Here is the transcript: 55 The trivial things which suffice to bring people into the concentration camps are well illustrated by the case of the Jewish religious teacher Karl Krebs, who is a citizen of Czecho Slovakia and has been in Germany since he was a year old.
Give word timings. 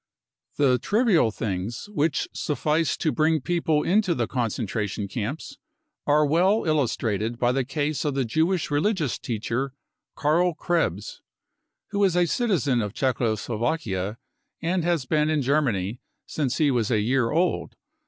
55 0.57 0.57
The 0.71 0.79
trivial 0.79 1.29
things 1.29 1.87
which 1.93 2.27
suffice 2.33 2.97
to 2.97 3.11
bring 3.11 3.39
people 3.39 3.83
into 3.83 4.15
the 4.15 4.25
concentration 4.25 5.07
camps 5.07 5.59
are 6.07 6.25
well 6.25 6.65
illustrated 6.65 7.37
by 7.37 7.51
the 7.51 7.63
case 7.63 8.03
of 8.03 8.15
the 8.15 8.25
Jewish 8.25 8.71
religious 8.71 9.19
teacher 9.19 9.75
Karl 10.15 10.55
Krebs, 10.55 11.21
who 11.91 12.03
is 12.03 12.17
a 12.17 12.25
citizen 12.25 12.81
of 12.81 12.93
Czecho 12.95 13.35
Slovakia 13.37 14.17
and 14.59 14.83
has 14.83 15.05
been 15.05 15.29
in 15.29 15.43
Germany 15.43 16.01
since 16.25 16.57
he 16.57 16.71
was 16.71 16.89
a 16.89 16.99
year 17.01 17.29
old. 17.29 17.75